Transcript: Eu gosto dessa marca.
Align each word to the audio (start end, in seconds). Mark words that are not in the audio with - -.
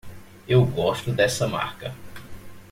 Eu 0.47 0.65
gosto 0.65 1.13
dessa 1.13 1.47
marca. 1.47 1.93